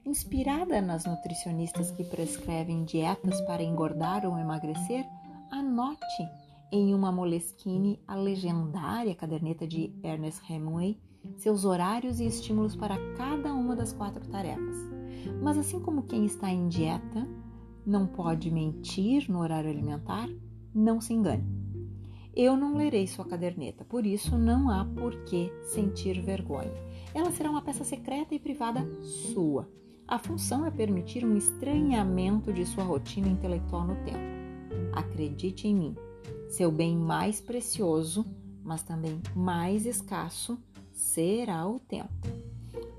Inspirada 0.05 0.83
nas 0.83 1.05
nutricionistas 1.05 1.93
que 1.93 2.03
prescrevem 2.03 2.83
dietas 2.83 3.41
para 3.43 3.63
engordar 3.63 4.27
ou 4.27 4.37
emagrecer, 4.37 5.07
anote 5.53 6.29
em 6.73 6.93
uma 6.93 7.13
Moleskine 7.13 8.03
a 8.05 8.17
legendária 8.17 9.15
caderneta 9.15 9.65
de 9.65 9.95
Ernest 10.03 10.43
Hemingway, 10.53 11.01
seus 11.37 11.65
horários 11.65 12.19
e 12.19 12.27
estímulos 12.27 12.75
para 12.75 12.97
cada 13.15 13.55
uma 13.55 13.77
das 13.77 13.93
quatro 13.93 14.27
tarefas. 14.27 14.77
Mas 15.41 15.57
assim 15.57 15.79
como 15.79 16.03
quem 16.03 16.25
está 16.25 16.51
em 16.51 16.67
dieta 16.67 17.27
não 17.87 18.07
pode 18.07 18.51
mentir 18.51 19.31
no 19.31 19.39
horário 19.39 19.71
alimentar, 19.71 20.29
não 20.75 21.01
se 21.01 21.15
engane. 21.15 21.47
Eu 22.35 22.57
não 22.57 22.77
lerei 22.77 23.07
sua 23.07 23.25
caderneta, 23.25 23.85
por 23.85 24.05
isso 24.05 24.37
não 24.37 24.69
há 24.69 24.85
por 24.85 25.15
que 25.25 25.51
sentir 25.63 26.21
vergonha. 26.21 26.75
Ela 27.15 27.31
será 27.31 27.49
uma 27.49 27.63
peça 27.63 27.85
secreta 27.85 28.35
e 28.35 28.39
privada 28.39 28.85
sua. 29.03 29.71
A 30.07 30.19
função 30.19 30.67
é 30.67 30.71
permitir 30.71 31.25
um 31.25 31.37
estranhamento 31.37 32.53
de 32.53 32.67
sua 32.67 32.85
rotina 32.85 33.29
intelectual 33.29 33.87
no 33.87 33.97
tempo. 34.05 34.19
Acredite 34.93 35.67
em 35.67 35.75
mim, 35.75 35.97
seu 36.49 36.71
bem 36.71 36.97
mais 36.97 37.41
precioso, 37.41 38.27
mas 38.63 38.83
também 38.83 39.21
mais 39.35 39.87
escasso, 39.87 40.59
será 40.93 41.67
o 41.67 41.79
tempo. 41.79 42.13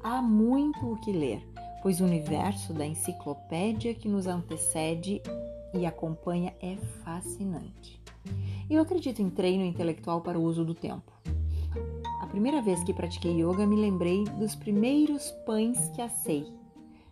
Há 0.01 0.21
muito 0.21 0.85
o 0.85 0.97
que 0.99 1.11
ler, 1.11 1.47
pois 1.87 2.01
o 2.01 2.03
universo 2.03 2.73
da 2.73 2.85
enciclopédia 2.85 3.93
que 3.93 4.09
nos 4.09 4.27
antecede 4.27 5.21
e 5.73 5.85
acompanha 5.85 6.53
é 6.61 6.75
fascinante. 6.75 8.03
Eu 8.69 8.81
acredito 8.81 9.21
em 9.21 9.29
treino 9.29 9.63
intelectual 9.63 10.19
para 10.19 10.37
o 10.37 10.43
uso 10.43 10.65
do 10.65 10.75
tempo. 10.75 11.13
A 12.19 12.27
primeira 12.27 12.61
vez 12.61 12.83
que 12.83 12.93
pratiquei 12.93 13.41
yoga, 13.41 13.65
me 13.65 13.77
lembrei 13.77 14.25
dos 14.25 14.53
primeiros 14.53 15.31
pães 15.45 15.87
que 15.95 16.01
assei. 16.01 16.45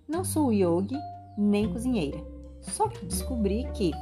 Não 0.06 0.26
sou 0.26 0.52
yogi 0.52 1.00
nem 1.38 1.72
cozinheira, 1.72 2.22
só 2.60 2.90
que 2.90 3.06
descobri 3.06 3.66
que, 3.76 3.94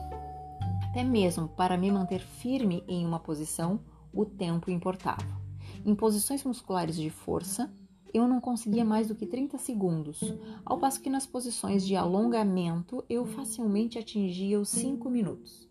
até 0.90 1.04
mesmo 1.04 1.50
para 1.50 1.78
me 1.78 1.92
manter 1.92 2.22
firme 2.22 2.84
em 2.88 3.06
uma 3.06 3.20
posição, 3.20 3.80
o 4.12 4.26
tempo 4.26 4.72
importava. 4.72 5.40
Em 5.86 5.94
posições 5.94 6.44
musculares 6.44 6.96
de 6.96 7.12
força, 7.12 7.72
eu 8.14 8.28
não 8.28 8.40
conseguia 8.40 8.86
mais 8.86 9.08
do 9.08 9.16
que 9.16 9.26
30 9.26 9.58
segundos, 9.58 10.22
ao 10.64 10.78
passo 10.78 11.02
que 11.02 11.10
nas 11.10 11.26
posições 11.26 11.86
de 11.86 11.96
alongamento 11.96 13.04
eu 13.10 13.26
facilmente 13.26 13.98
atingia 13.98 14.60
os 14.60 14.70
5 14.70 15.10
minutos. 15.10 15.68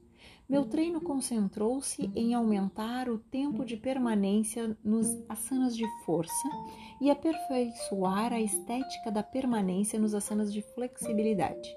Meu 0.48 0.66
treino 0.66 1.00
concentrou-se 1.00 2.10
em 2.14 2.34
aumentar 2.34 3.08
o 3.08 3.16
tempo 3.16 3.64
de 3.64 3.76
permanência 3.76 4.76
nos 4.84 5.06
asanas 5.28 5.74
de 5.74 5.86
força 6.04 6.48
e 7.00 7.10
aperfeiçoar 7.10 8.32
a 8.32 8.40
estética 8.40 9.10
da 9.10 9.22
permanência 9.22 9.98
nos 9.98 10.14
asanas 10.14 10.52
de 10.52 10.60
flexibilidade. 10.74 11.74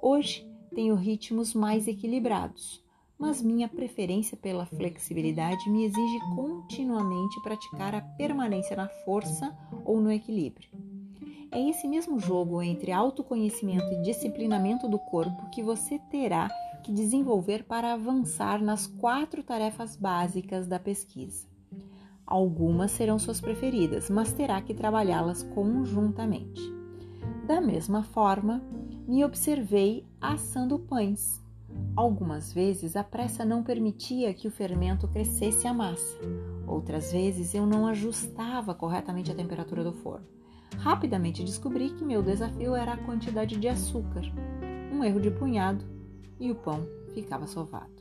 Hoje 0.00 0.48
tenho 0.74 0.94
ritmos 0.94 1.52
mais 1.52 1.88
equilibrados, 1.88 2.82
mas 3.18 3.42
minha 3.42 3.68
preferência 3.68 4.36
pela 4.36 4.66
flexibilidade 4.66 5.68
me 5.70 5.84
exige 5.84 6.18
continuamente 6.34 7.40
praticar 7.42 7.94
a 7.94 8.00
permanência 8.00 8.76
na 8.76 8.88
força 9.04 9.56
ou 9.84 10.00
no 10.00 10.10
equilíbrio. 10.10 10.68
É 11.50 11.60
esse 11.68 11.86
mesmo 11.86 12.18
jogo 12.18 12.62
entre 12.62 12.92
autoconhecimento 12.92 13.92
e 13.92 14.00
disciplinamento 14.02 14.88
do 14.88 14.98
corpo 14.98 15.50
que 15.50 15.62
você 15.62 15.98
terá 16.10 16.48
que 16.82 16.90
desenvolver 16.90 17.64
para 17.64 17.92
avançar 17.92 18.60
nas 18.62 18.86
quatro 18.86 19.42
tarefas 19.42 19.94
básicas 19.94 20.66
da 20.66 20.78
pesquisa. 20.78 21.46
Algumas 22.26 22.92
serão 22.92 23.18
suas 23.18 23.40
preferidas, 23.40 24.08
mas 24.08 24.32
terá 24.32 24.60
que 24.62 24.72
trabalhá-las 24.72 25.42
conjuntamente. 25.42 26.62
Da 27.46 27.60
mesma 27.60 28.02
forma, 28.02 28.62
me 29.06 29.24
observei 29.24 30.06
assando 30.18 30.78
pães. 30.78 31.42
Algumas 31.94 32.52
vezes 32.52 32.96
a 32.96 33.04
pressa 33.04 33.44
não 33.44 33.62
permitia 33.62 34.32
que 34.32 34.48
o 34.48 34.50
fermento 34.50 35.06
crescesse 35.08 35.66
a 35.66 35.74
massa. 35.74 36.18
Outras 36.72 37.12
vezes 37.12 37.54
eu 37.54 37.66
não 37.66 37.86
ajustava 37.86 38.74
corretamente 38.74 39.30
a 39.30 39.34
temperatura 39.34 39.84
do 39.84 39.92
forno. 39.92 40.26
Rapidamente 40.78 41.44
descobri 41.44 41.90
que 41.90 42.02
meu 42.02 42.22
desafio 42.22 42.74
era 42.74 42.94
a 42.94 42.96
quantidade 42.96 43.56
de 43.56 43.68
açúcar. 43.68 44.22
Um 44.90 45.04
erro 45.04 45.20
de 45.20 45.30
punhado 45.30 45.84
e 46.40 46.50
o 46.50 46.54
pão 46.54 46.86
ficava 47.12 47.46
sovado. 47.46 47.92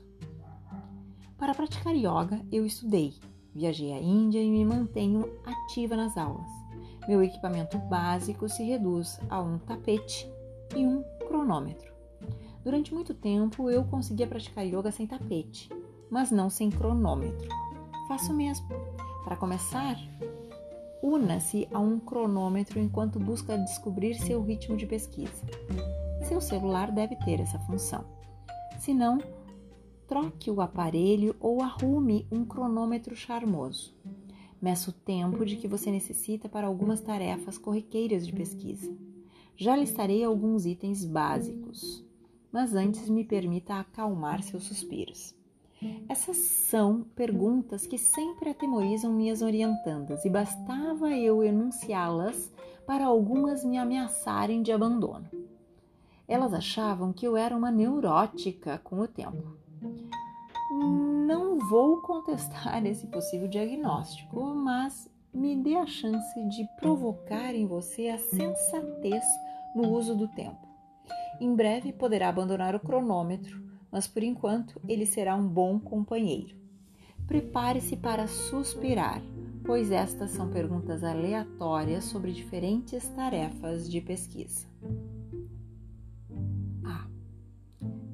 Para 1.38 1.54
praticar 1.54 1.94
yoga, 1.94 2.42
eu 2.50 2.66
estudei, 2.66 3.14
viajei 3.54 3.92
à 3.92 4.00
Índia 4.00 4.42
e 4.42 4.50
me 4.50 4.64
mantenho 4.64 5.30
ativa 5.46 5.98
nas 5.98 6.16
aulas. 6.16 6.50
Meu 7.10 7.22
equipamento 7.22 7.78
básico 7.78 8.48
se 8.48 8.64
reduz 8.64 9.20
a 9.30 9.42
um 9.42 9.60
tapete 9.60 10.32
e 10.74 10.86
um 10.86 11.04
cronômetro. 11.28 11.92
Durante 12.64 12.94
muito 12.94 13.14
tempo 13.14 13.70
eu 13.70 13.84
conseguia 13.84 14.28
praticar 14.28 14.66
yoga 14.66 14.94
sem 14.94 15.06
tapete, 15.06 15.70
mas 16.10 16.32
não 16.32 16.50
sem 16.50 16.70
cronômetro. 16.70 17.50
Faço 18.12 18.34
mesmo. 18.34 18.68
Para 19.24 19.38
começar, 19.38 19.96
una-se 21.02 21.66
a 21.72 21.80
um 21.80 21.98
cronômetro 21.98 22.78
enquanto 22.78 23.18
busca 23.18 23.58
descobrir 23.58 24.16
seu 24.16 24.44
ritmo 24.44 24.76
de 24.76 24.86
pesquisa. 24.86 25.46
Seu 26.28 26.42
celular 26.42 26.92
deve 26.92 27.16
ter 27.16 27.40
essa 27.40 27.58
função. 27.60 28.04
Se 28.78 28.94
não, 28.94 29.18
troque 30.10 30.52
o 30.52 30.60
aparelho 30.60 31.38
ou 31.40 31.62
arrume 31.62 32.28
um 32.30 32.44
cronômetro 32.44 33.16
charmoso. 33.16 33.96
Meça 34.62 34.90
o 34.90 34.94
tempo 34.94 35.46
de 35.46 35.56
que 35.56 35.66
você 35.70 35.90
necessita 35.90 36.50
para 36.50 36.68
algumas 36.68 37.00
tarefas 37.00 37.58
corriqueiras 37.58 38.28
de 38.28 38.34
pesquisa. 38.34 38.94
Já 39.56 39.74
listarei 39.74 40.22
alguns 40.22 40.66
itens 40.66 41.06
básicos, 41.06 42.06
mas 42.52 42.76
antes 42.76 43.08
me 43.08 43.24
permita 43.24 43.76
acalmar 43.76 44.44
seus 44.44 44.66
suspiros. 44.66 45.34
Essas 46.08 46.38
são 46.38 47.04
perguntas 47.16 47.88
que 47.88 47.98
sempre 47.98 48.50
atemorizam 48.50 49.12
minhas 49.12 49.42
orientandas 49.42 50.24
e 50.26 50.30
bastava 50.30 51.10
eu 51.12 51.44
enunciá-las 51.44 52.52
para 52.86 53.06
algumas 53.06 53.64
me 53.64 53.78
ameaçarem 53.78 54.62
de 54.62 54.72
abandono. 54.72 55.30
Elas 56.28 56.54
achavam 56.54 57.12
que 57.12 57.26
eu 57.26 57.36
era 57.36 57.56
uma 57.56 57.72
neurótica 57.72 58.80
com 58.84 59.00
o 59.00 59.08
tempo. 59.08 59.58
Não 60.72 61.58
vou 61.60 62.02
contestar 62.02 62.86
esse 62.86 63.08
possível 63.08 63.48
diagnóstico, 63.48 64.42
mas 64.54 65.10
me 65.34 65.56
dê 65.56 65.76
a 65.76 65.86
chance 65.86 66.44
de 66.50 66.68
provocar 66.80 67.56
em 67.56 67.66
você 67.66 68.10
a 68.10 68.18
sensatez 68.18 69.24
no 69.76 69.90
uso 69.90 70.16
do 70.16 70.28
tempo. 70.28 70.68
Em 71.40 71.56
breve 71.56 71.92
poderá 71.92 72.30
abandonar 72.30 72.76
o 72.76 72.80
cronômetro, 72.80 73.71
mas 73.92 74.08
por 74.08 74.24
enquanto 74.24 74.80
ele 74.88 75.06
será 75.06 75.36
um 75.36 75.48
bom 75.48 75.80
companheiro. 75.80 76.56
Prepare-se 77.28 77.96
para 77.96 78.28
suspirar, 78.28 79.22
pois 79.66 79.92
estas 79.92 80.32
são 80.32 80.50
perguntas 80.50 81.04
aleatórias 81.04 82.06
sobre 82.06 82.32
diferentes 82.32 83.08
tarefas 83.10 83.90
de 83.90 84.02
pesquisa. 84.02 84.72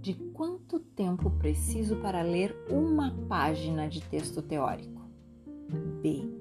de 0.07 0.13
quanto 0.13 0.79
tempo 0.79 1.29
preciso 1.31 1.97
para 1.97 2.21
ler 2.21 2.55
uma 2.69 3.11
página 3.27 3.89
de 3.89 4.01
texto 4.01 4.41
teórico? 4.41 5.01
B. 6.01 6.31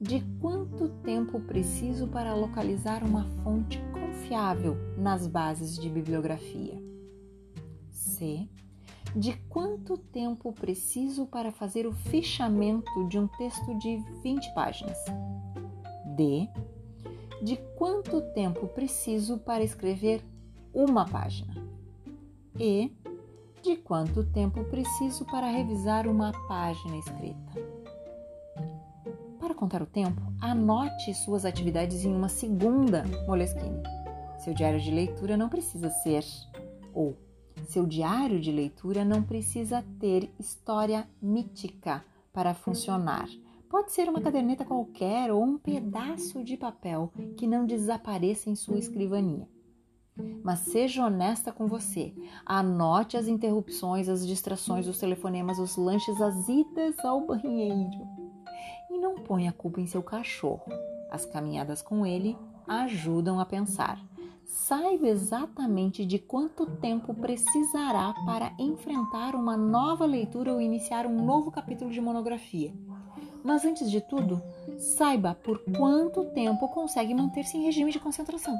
De 0.00 0.20
quanto 0.40 0.88
tempo 1.02 1.40
preciso 1.40 2.06
para 2.06 2.36
localizar 2.36 3.02
uma 3.02 3.24
fonte 3.42 3.80
confiável 3.92 4.76
nas 4.96 5.26
bases 5.26 5.76
de 5.76 5.90
bibliografia? 5.90 6.80
C. 8.14 8.48
De 9.14 9.34
quanto 9.48 9.96
tempo 9.96 10.52
preciso 10.52 11.26
para 11.26 11.52
fazer 11.52 11.86
o 11.86 11.92
fichamento 11.92 13.06
de 13.08 13.18
um 13.18 13.28
texto 13.28 13.78
de 13.78 13.98
20 14.22 14.54
páginas? 14.54 14.98
D. 16.16 16.48
De 17.42 17.56
quanto 17.76 18.20
tempo 18.32 18.66
preciso 18.68 19.38
para 19.38 19.62
escrever 19.62 20.24
uma 20.72 21.04
página? 21.04 21.64
e 22.58 22.92
de 23.62 23.76
quanto 23.76 24.24
tempo 24.24 24.64
preciso 24.64 25.24
para 25.24 25.46
revisar 25.46 26.06
uma 26.06 26.32
página 26.46 26.96
escrita. 26.96 27.52
Para 29.38 29.54
contar 29.54 29.82
o 29.82 29.86
tempo, 29.86 30.20
anote 30.40 31.14
suas 31.14 31.44
atividades 31.44 32.04
em 32.04 32.14
uma 32.14 32.28
segunda 32.28 33.04
Moleskine. 33.26 33.82
Seu 34.38 34.54
diário 34.54 34.80
de 34.80 34.90
leitura 34.90 35.36
não 35.36 35.48
precisa 35.48 35.90
ser 35.90 36.24
ou 36.92 37.16
seu 37.66 37.86
diário 37.86 38.40
de 38.40 38.50
leitura 38.50 39.04
não 39.04 39.22
precisa 39.22 39.84
ter 39.98 40.30
história 40.38 41.08
mítica 41.20 42.04
para 42.32 42.54
funcionar. 42.54 43.28
Pode 43.68 43.92
ser 43.92 44.08
uma 44.08 44.20
caderneta 44.20 44.64
qualquer 44.64 45.32
ou 45.32 45.42
um 45.42 45.58
pedaço 45.58 46.44
de 46.44 46.56
papel 46.56 47.12
que 47.36 47.46
não 47.46 47.66
desapareça 47.66 48.48
em 48.48 48.54
sua 48.54 48.78
escrivaninha. 48.78 49.48
Mas 50.44 50.60
seja 50.60 51.04
honesta 51.04 51.50
com 51.50 51.66
você. 51.66 52.14
Anote 52.46 53.16
as 53.16 53.26
interrupções, 53.26 54.08
as 54.08 54.24
distrações, 54.24 54.86
os 54.86 54.98
telefonemas, 54.98 55.58
os 55.58 55.76
lanches, 55.76 56.20
as 56.20 56.48
idas 56.48 56.98
ao 57.04 57.26
banheiro. 57.26 58.06
E 58.90 58.98
não 58.98 59.16
ponha 59.16 59.50
a 59.50 59.52
culpa 59.52 59.80
em 59.80 59.86
seu 59.86 60.02
cachorro. 60.02 60.70
As 61.10 61.24
caminhadas 61.24 61.82
com 61.82 62.06
ele 62.06 62.38
ajudam 62.68 63.40
a 63.40 63.44
pensar. 63.44 64.00
Saiba 64.54 65.08
exatamente 65.08 66.06
de 66.06 66.16
quanto 66.16 66.64
tempo 66.64 67.12
precisará 67.12 68.14
para 68.24 68.54
enfrentar 68.56 69.34
uma 69.34 69.56
nova 69.56 70.06
leitura 70.06 70.52
ou 70.52 70.60
iniciar 70.60 71.06
um 71.06 71.24
novo 71.24 71.50
capítulo 71.50 71.90
de 71.90 72.00
monografia. 72.00 72.72
Mas 73.42 73.64
antes 73.64 73.90
de 73.90 74.00
tudo, 74.00 74.40
saiba 74.78 75.34
por 75.34 75.58
quanto 75.76 76.26
tempo 76.26 76.68
consegue 76.68 77.12
manter-se 77.12 77.56
em 77.56 77.64
regime 77.64 77.90
de 77.90 77.98
concentração. 77.98 78.56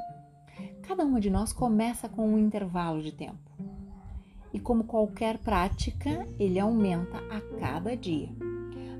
Cada 0.83 1.05
uma 1.05 1.19
de 1.19 1.29
nós 1.29 1.53
começa 1.53 2.09
com 2.09 2.27
um 2.27 2.37
intervalo 2.37 3.01
de 3.01 3.13
tempo. 3.13 3.49
E 4.51 4.59
como 4.59 4.83
qualquer 4.83 5.37
prática, 5.37 6.27
ele 6.37 6.59
aumenta 6.59 7.19
a 7.29 7.39
cada 7.57 7.95
dia. 7.95 8.29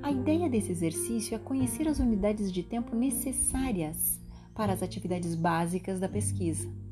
A 0.02 0.10
ideia 0.10 0.48
desse 0.48 0.72
exercício 0.72 1.34
é 1.34 1.38
conhecer 1.38 1.86
as 1.86 1.98
unidades 1.98 2.50
de 2.50 2.62
tempo 2.62 2.96
necessárias 2.96 4.18
para 4.54 4.72
as 4.72 4.82
atividades 4.82 5.34
básicas 5.34 6.00
da 6.00 6.08
pesquisa. 6.08 6.85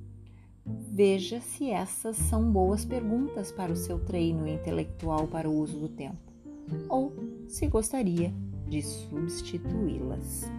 Veja 0.66 1.40
se 1.40 1.70
essas 1.70 2.16
são 2.16 2.50
boas 2.50 2.84
perguntas 2.84 3.52
para 3.52 3.72
o 3.72 3.76
seu 3.76 3.98
treino 3.98 4.48
intelectual 4.48 5.26
para 5.26 5.48
o 5.48 5.58
uso 5.58 5.78
do 5.78 5.88
tempo, 5.88 6.32
ou 6.88 7.12
se 7.48 7.66
gostaria 7.66 8.32
de 8.66 8.80
substituí-las. 8.80 10.50